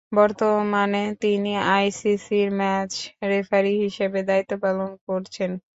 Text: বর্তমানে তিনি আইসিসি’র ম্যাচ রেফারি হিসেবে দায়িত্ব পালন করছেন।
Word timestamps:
বর্তমানে 0.11 1.03
তিনি 1.21 1.49
আইসিসি’র 1.71 2.49
ম্যাচ 2.59 2.91
রেফারি 3.31 3.73
হিসেবে 3.83 4.19
দায়িত্ব 4.29 4.53
পালন 4.63 4.89
করছেন। 5.07 5.51